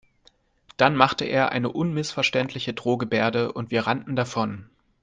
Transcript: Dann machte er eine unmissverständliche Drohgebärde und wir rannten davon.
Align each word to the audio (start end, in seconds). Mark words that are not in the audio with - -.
Dann 0.77 0.95
machte 0.95 1.25
er 1.25 1.51
eine 1.51 1.69
unmissverständliche 1.71 2.73
Drohgebärde 2.73 3.51
und 3.51 3.69
wir 3.69 3.85
rannten 3.85 4.15
davon. 4.15 4.67